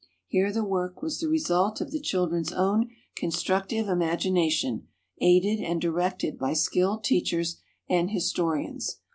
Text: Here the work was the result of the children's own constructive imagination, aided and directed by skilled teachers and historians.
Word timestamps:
Here 0.25 0.51
the 0.51 0.63
work 0.65 1.03
was 1.03 1.19
the 1.19 1.27
result 1.29 1.79
of 1.79 1.91
the 1.91 1.99
children's 1.99 2.51
own 2.51 2.89
constructive 3.15 3.87
imagination, 3.87 4.87
aided 5.19 5.59
and 5.59 5.79
directed 5.79 6.39
by 6.39 6.53
skilled 6.53 7.03
teachers 7.03 7.57
and 7.87 8.09
historians. 8.09 8.97